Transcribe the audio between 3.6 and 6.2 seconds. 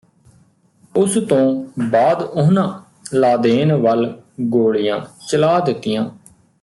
ਵੱਲ ਗੋਲੀਆਂ ਚਲਾ ਦਿੱਤੀਆਂ